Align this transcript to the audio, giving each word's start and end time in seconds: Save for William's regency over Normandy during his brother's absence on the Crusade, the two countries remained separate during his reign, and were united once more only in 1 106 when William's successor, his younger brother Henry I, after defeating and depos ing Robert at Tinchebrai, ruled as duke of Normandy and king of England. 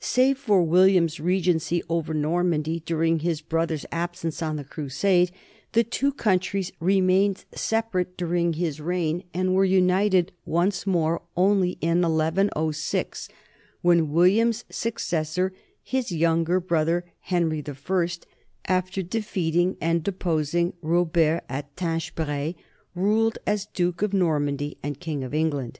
Save 0.00 0.38
for 0.38 0.64
William's 0.64 1.20
regency 1.20 1.84
over 1.88 2.12
Normandy 2.12 2.80
during 2.80 3.20
his 3.20 3.40
brother's 3.40 3.86
absence 3.92 4.42
on 4.42 4.56
the 4.56 4.64
Crusade, 4.64 5.30
the 5.70 5.84
two 5.84 6.12
countries 6.12 6.72
remained 6.80 7.44
separate 7.54 8.16
during 8.16 8.54
his 8.54 8.80
reign, 8.80 9.22
and 9.32 9.54
were 9.54 9.64
united 9.64 10.32
once 10.44 10.84
more 10.84 11.22
only 11.36 11.78
in 11.80 12.02
1 12.02 12.10
106 12.10 13.28
when 13.80 14.10
William's 14.10 14.64
successor, 14.68 15.52
his 15.84 16.10
younger 16.10 16.58
brother 16.58 17.04
Henry 17.20 17.62
I, 17.68 18.08
after 18.66 19.00
defeating 19.00 19.76
and 19.80 20.02
depos 20.02 20.56
ing 20.56 20.72
Robert 20.82 21.42
at 21.48 21.76
Tinchebrai, 21.76 22.56
ruled 22.96 23.38
as 23.46 23.66
duke 23.66 24.02
of 24.02 24.12
Normandy 24.12 24.76
and 24.82 24.98
king 24.98 25.22
of 25.22 25.32
England. 25.32 25.78